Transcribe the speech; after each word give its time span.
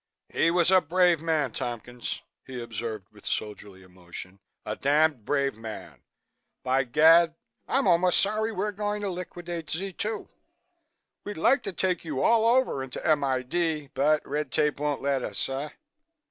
"He 0.29 0.49
was 0.49 0.71
a 0.71 0.81
brave 0.81 1.21
man, 1.21 1.51
Tompkins," 1.51 2.23
he 2.43 2.59
observed 2.59 3.09
with 3.11 3.27
soldierly 3.27 3.83
emotion, 3.83 4.39
"a 4.65 4.75
damned 4.75 5.25
brave 5.25 5.53
man. 5.53 6.01
By 6.63 6.85
Gad, 6.85 7.35
I'm 7.67 7.85
almost 7.87 8.19
sorry 8.19 8.51
we're 8.51 8.71
going 8.71 9.01
to 9.03 9.11
liquidate 9.11 9.69
Z 9.69 9.93
2. 9.93 10.27
We'd 11.23 11.37
like 11.37 11.61
to 11.61 11.71
take 11.71 12.03
you 12.03 12.23
all 12.23 12.45
over 12.47 12.81
into 12.83 13.05
M.I.D. 13.05 13.91
but 13.93 14.27
red 14.27 14.51
tape 14.51 14.79
won't 14.79 15.03
let 15.03 15.21
us, 15.21 15.47
eh? 15.49 15.69